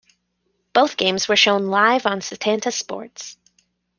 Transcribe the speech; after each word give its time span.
Both 0.73 0.97
games 0.97 1.27
were 1.27 1.35
shown 1.35 1.67
live 1.67 2.07
on 2.07 2.21
Setanta 2.21 2.73
Sports. 2.73 3.37